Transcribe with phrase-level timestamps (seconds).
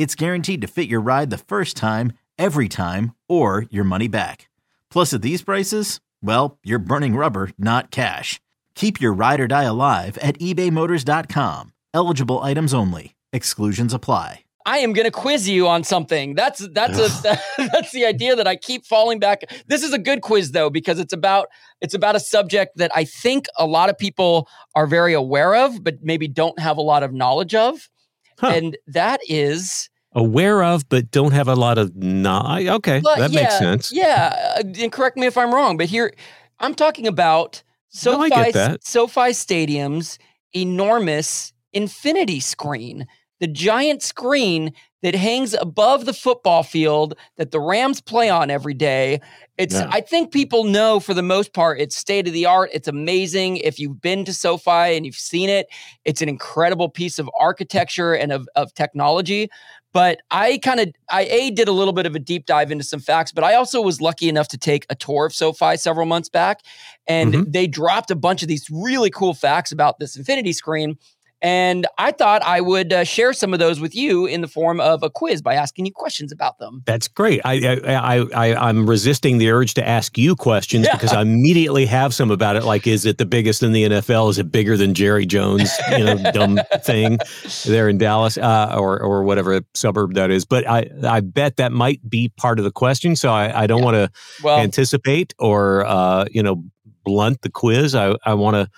[0.00, 4.48] it's guaranteed to fit your ride the first time, every time, or your money back.
[4.88, 8.40] Plus, at these prices, well, you're burning rubber, not cash.
[8.74, 11.74] Keep your ride or die alive at ebaymotors.com.
[11.92, 13.14] Eligible items only.
[13.34, 14.44] Exclusions apply.
[14.64, 16.34] I am going to quiz you on something.
[16.34, 19.42] That's that's a that's the idea that I keep falling back.
[19.66, 21.48] This is a good quiz though because it's about
[21.82, 25.84] it's about a subject that I think a lot of people are very aware of
[25.84, 27.90] but maybe don't have a lot of knowledge of.
[28.38, 28.52] Huh.
[28.54, 33.30] And that is aware of but don't have a lot of no okay but that
[33.30, 36.12] yeah, makes sense yeah uh, and correct me if i'm wrong but here
[36.58, 40.18] i'm talking about sofi, no, SoFi stadium's
[40.52, 43.06] enormous infinity screen
[43.38, 48.74] the giant screen that hangs above the football field that the Rams play on every
[48.74, 49.20] day.
[49.56, 49.88] It's yeah.
[49.90, 52.70] I think people know for the most part it's state of the art.
[52.72, 53.58] It's amazing.
[53.58, 55.66] If you've been to SoFi and you've seen it,
[56.04, 59.48] it's an incredible piece of architecture and of, of technology.
[59.92, 62.84] But I kind of I a did a little bit of a deep dive into
[62.84, 66.06] some facts, but I also was lucky enough to take a tour of SoFi several
[66.06, 66.60] months back,
[67.06, 67.50] and mm-hmm.
[67.50, 70.96] they dropped a bunch of these really cool facts about this Infinity screen.
[71.42, 74.78] And I thought I would uh, share some of those with you in the form
[74.80, 76.82] of a quiz by asking you questions about them.
[76.84, 77.40] That's great.
[77.44, 80.94] I I I, am resisting the urge to ask you questions yeah.
[80.94, 82.64] because I immediately have some about it.
[82.64, 84.30] Like, is it the biggest in the NFL?
[84.30, 85.70] Is it bigger than Jerry Jones?
[85.90, 87.18] You know, dumb thing
[87.64, 90.44] there in Dallas uh, or or whatever suburb that is.
[90.44, 93.16] But I I bet that might be part of the question.
[93.16, 93.84] So I, I don't yeah.
[93.84, 94.10] want to
[94.42, 96.62] well, anticipate or uh, you know
[97.04, 97.94] blunt the quiz.
[97.94, 98.68] I I want to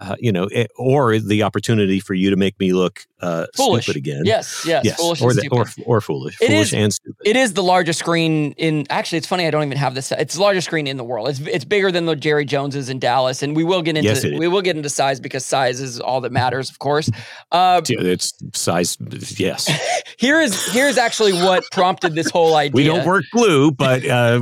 [0.00, 3.96] uh, you know, it, or the opportunity for you to make me look uh, stupid
[3.96, 4.22] again.
[4.24, 4.96] Yes, yes, yes.
[4.96, 7.26] foolish or, the, or, or foolish, it foolish is, and stupid.
[7.26, 8.86] It is the largest screen in.
[8.90, 9.46] Actually, it's funny.
[9.46, 10.12] I don't even have this.
[10.12, 11.28] It's the largest screen in the world.
[11.28, 14.24] It's it's bigger than the Jerry Joneses in Dallas, and we will get into yes,
[14.24, 17.10] we will get into size because size is all that matters, of course.
[17.50, 18.98] Uh, it's size.
[19.38, 19.70] Yes.
[20.18, 22.66] here is here is actually what prompted this whole idea.
[22.76, 24.38] We don't work glue, but uh,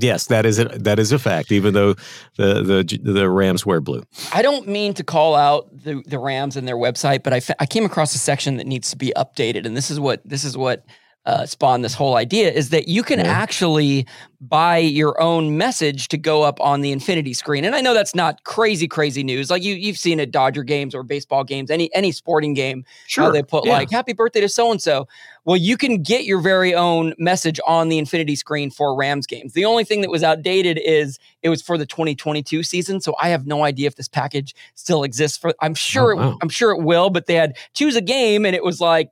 [0.00, 1.50] yes, that is a, that is a fact.
[1.50, 1.94] Even though
[2.36, 4.04] the the the Rams wear blue.
[4.32, 7.66] I don't mean to call out the the Rams and their website, but I I
[7.66, 9.66] came across a section that needs to be updated.
[9.66, 10.84] And this is what this is what
[11.24, 13.26] uh, spawned this whole idea is that you can yeah.
[13.26, 14.06] actually
[14.40, 17.64] buy your own message to go up on the infinity screen.
[17.64, 19.48] And I know that's not crazy, crazy news.
[19.48, 23.24] Like you, you've seen at Dodger games or baseball games, any any sporting game, sure.
[23.24, 23.74] how they put yeah.
[23.74, 25.06] like "Happy birthday to so and so."
[25.44, 29.52] Well, you can get your very own message on the infinity screen for Rams games.
[29.52, 33.00] The only thing that was outdated is it was for the 2022 season.
[33.00, 35.38] So I have no idea if this package still exists.
[35.38, 36.30] For I'm sure, oh, wow.
[36.30, 37.10] it, I'm sure it will.
[37.10, 39.10] But they had choose a game, and it was like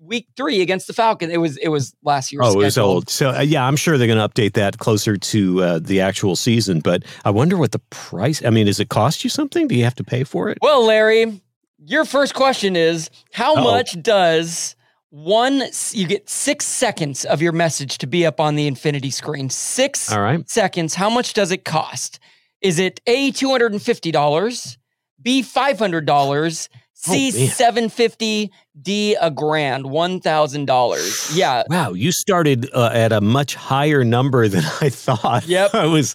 [0.00, 1.32] week three against the Falcons.
[1.32, 2.40] It was it was last year.
[2.42, 2.62] Oh, schedule.
[2.62, 3.10] it was old.
[3.10, 6.36] So uh, yeah, I'm sure they're going to update that closer to uh, the actual
[6.36, 6.80] season.
[6.80, 8.44] But I wonder what the price.
[8.44, 9.68] I mean, does it cost you something?
[9.68, 10.58] Do you have to pay for it?
[10.62, 11.40] Well, Larry,
[11.84, 13.64] your first question is how Uh-oh.
[13.64, 14.74] much does
[15.12, 19.50] one you get six seconds of your message to be up on the infinity screen
[19.50, 20.48] six All right.
[20.48, 22.20] seconds how much does it cost
[22.60, 24.76] is it a $250
[25.20, 26.68] b $500
[27.02, 31.34] C seven fifty, D a grand, one thousand dollars.
[31.34, 31.62] Yeah.
[31.68, 35.46] Wow, you started uh, at a much higher number than I thought.
[35.46, 35.74] Yep.
[35.74, 36.14] I was,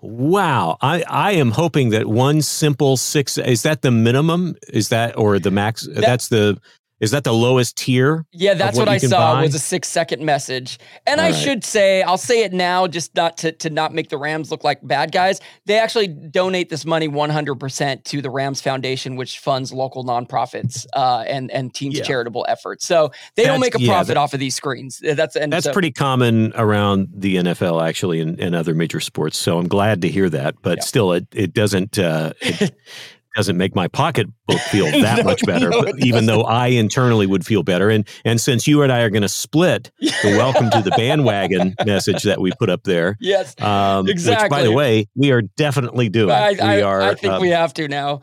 [0.00, 0.76] wow.
[0.80, 4.54] I I am hoping that one simple six is that the minimum?
[4.68, 5.86] Is that or the max?
[5.86, 6.60] That, that's the
[7.00, 8.26] is that the lowest tier?
[8.32, 9.42] Yeah, that's what, what I saw buy?
[9.42, 10.78] was a six second message.
[11.06, 11.38] And All I right.
[11.38, 14.64] should say, I'll say it now, just not to, to not make the Rams look
[14.64, 15.40] like bad guys.
[15.64, 21.24] They actually donate this money 100% to the Rams Foundation, which funds local nonprofits uh,
[21.26, 22.04] and and teams yeah.
[22.04, 22.86] charitable efforts.
[22.86, 24.98] So they that's, don't make a profit yeah, that, off of these screens.
[24.98, 29.38] That's that's so, pretty common around the NFL actually and, and, other major sports.
[29.38, 30.56] So I'm glad to hear that.
[30.60, 30.84] But yeah.
[30.84, 31.98] still, it it doesn't.
[31.98, 32.74] Uh, it,
[33.36, 37.46] doesn't make my pocketbook feel that no, much better, no, even though I internally would
[37.46, 37.90] feel better.
[37.90, 41.74] And and since you and I are going to split the welcome to the bandwagon
[41.84, 44.44] message that we put up there, yes, um, exactly.
[44.44, 46.30] Which, by the way, we are definitely doing.
[46.30, 47.02] I, I, we are.
[47.02, 48.20] I think um, we have to now.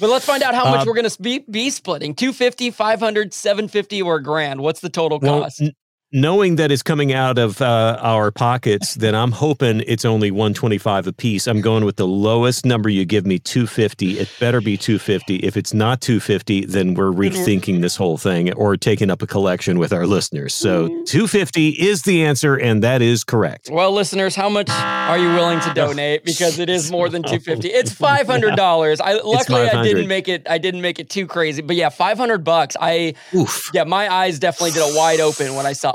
[0.00, 3.34] But let's find out how much uh, we're going to be, be splitting 250, 500,
[3.34, 4.60] 750, or grand.
[4.60, 5.60] What's the total cost?
[5.60, 5.70] Well,
[6.12, 11.06] knowing that it's coming out of uh, our pockets, then I'm hoping it's only 125
[11.06, 11.46] a piece.
[11.46, 14.18] I'm going with the lowest number you give me, 250.
[14.18, 15.36] It better be 250.
[15.36, 19.78] If it's not 250, then we're rethinking this whole thing or taking up a collection
[19.78, 20.54] with our listeners.
[20.54, 21.04] So mm-hmm.
[21.04, 23.68] 250 is the answer, and that is correct.
[23.70, 26.24] Well, listeners, how much are you willing to donate?
[26.38, 27.68] Because it is more than 250.
[27.68, 29.00] It's $500.
[29.00, 30.46] I luckily I didn't make it.
[30.48, 32.76] I didn't make it too crazy, but yeah, 500 bucks.
[32.80, 33.70] I Oof.
[33.72, 35.94] yeah, my eyes definitely did a wide open when I saw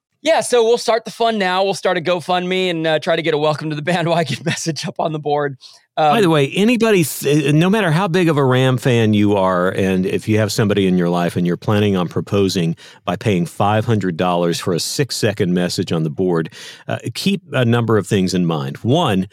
[0.23, 1.63] Yeah, so we'll start the fun now.
[1.63, 4.85] We'll start a GoFundMe and uh, try to get a welcome to the bandwagon message
[4.87, 5.57] up on the board.
[5.97, 7.03] Um, By the way, anybody,
[7.51, 10.87] no matter how big of a Ram fan you are, and if you have somebody
[10.87, 15.53] in your life and you're planning on proposing by paying $500 for a six second
[15.53, 16.53] message on the board,
[16.87, 18.77] uh, keep a number of things in mind.
[18.77, 19.27] One,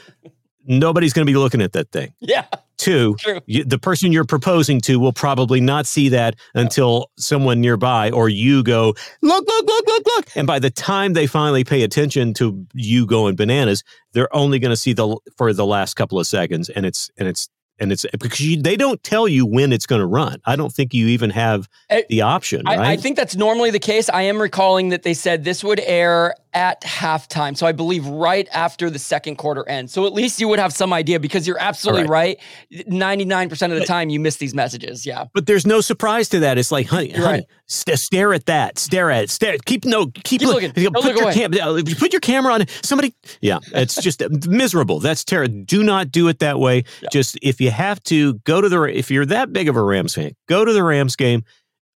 [0.67, 2.15] nobody's going to be looking at that thing.
[2.21, 2.47] Yeah.
[2.79, 3.17] Two,
[3.47, 8.29] you, the person you're proposing to will probably not see that until someone nearby or
[8.29, 10.37] you go, look, look, look, look, look.
[10.37, 13.83] And by the time they finally pay attention to you going bananas,
[14.13, 17.27] they're only going to see the for the last couple of seconds, and it's and
[17.27, 17.49] it's
[17.81, 20.41] and it's because you, they don't tell you when it's going to run.
[20.45, 22.65] I don't think you even have eh, the option.
[22.67, 22.79] Right?
[22.79, 24.09] I, I, think that's normally the case.
[24.09, 27.57] I am recalling that they said this would air at halftime.
[27.57, 29.93] So I believe right after the second quarter ends.
[29.93, 32.39] So at least you would have some idea because you're absolutely right.
[32.73, 32.87] right.
[32.89, 35.05] 99% of the time you miss these messages.
[35.05, 35.27] Yeah.
[35.35, 36.59] But there's no surprise to that.
[36.59, 37.45] It's like, honey, honey right.
[37.67, 38.79] st- stare at that.
[38.79, 39.31] Stare at it.
[39.31, 39.57] Stare.
[39.67, 40.73] Keep no keep, keep looking.
[40.73, 43.15] Put, look your cam- uh, put your camera on somebody.
[43.41, 43.59] Yeah.
[43.73, 45.01] It's just miserable.
[45.01, 45.65] That's terrible.
[45.65, 46.85] Do not do it that way.
[47.03, 47.09] Yeah.
[47.13, 50.15] Just if you have to go to the if you're that big of a Rams
[50.15, 51.45] fan, go to the Rams game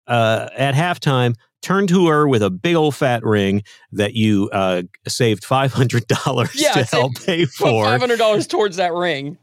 [0.07, 3.63] uh, at halftime turn to her with a big old fat ring
[3.93, 7.85] that you uh, saved five hundred dollars yeah, to help pay for.
[7.85, 9.39] Five hundred dollars towards that ring.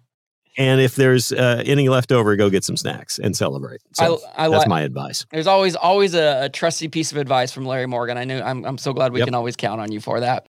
[0.57, 3.81] And if there's uh, any left over, go get some snacks and celebrate.
[3.93, 5.25] So I, I that's my advice.
[5.31, 8.17] There's always always a, a, trusty piece of advice from Larry Morgan.
[8.17, 9.27] I know I'm I'm so glad we yep.
[9.27, 10.47] can always count on you for that.